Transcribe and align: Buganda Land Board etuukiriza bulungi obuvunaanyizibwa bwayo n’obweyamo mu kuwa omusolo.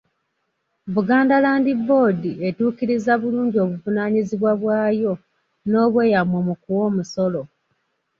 Buganda 0.93 1.35
Land 1.43 1.67
Board 1.87 2.21
etuukiriza 2.47 3.11
bulungi 3.21 3.57
obuvunaanyizibwa 3.65 4.51
bwayo 4.61 5.13
n’obweyamo 5.69 6.37
mu 6.47 6.53
kuwa 6.61 6.81
omusolo. 6.89 7.41